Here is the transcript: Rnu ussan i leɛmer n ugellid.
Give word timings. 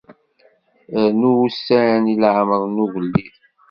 Rnu 1.03 1.31
ussan 1.45 2.03
i 2.13 2.15
leɛmer 2.21 2.61
n 2.67 2.81
ugellid. 2.83 3.35